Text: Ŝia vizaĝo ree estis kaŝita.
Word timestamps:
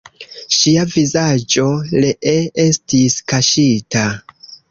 Ŝia 0.59 0.85
vizaĝo 0.93 1.65
ree 2.05 2.39
estis 2.65 3.21
kaŝita. 3.33 4.09